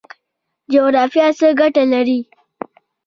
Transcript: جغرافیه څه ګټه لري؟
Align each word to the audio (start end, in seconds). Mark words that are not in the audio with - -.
جغرافیه 0.71 1.27
څه 1.37 1.47
ګټه 1.59 1.83
لري؟ 1.91 2.19